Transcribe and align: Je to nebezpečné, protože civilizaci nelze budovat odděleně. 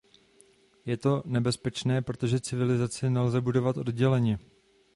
Je 0.85 0.97
to 0.97 1.23
nebezpečné, 1.25 2.01
protože 2.01 2.39
civilizaci 2.39 3.09
nelze 3.09 3.41
budovat 3.41 3.77
odděleně. 3.77 4.39